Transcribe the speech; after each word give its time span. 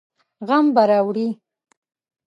غم 0.47 0.65
به 0.75 0.83
راوړي. 0.89 1.27